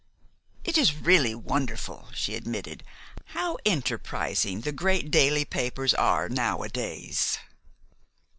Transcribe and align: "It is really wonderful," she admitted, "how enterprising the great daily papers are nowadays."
"It 0.63 0.79
is 0.79 0.95
really 0.95 1.35
wonderful," 1.35 2.09
she 2.15 2.33
admitted, 2.33 2.83
"how 3.37 3.59
enterprising 3.67 4.61
the 4.61 4.71
great 4.71 5.11
daily 5.11 5.45
papers 5.45 5.93
are 5.93 6.27
nowadays." 6.27 7.37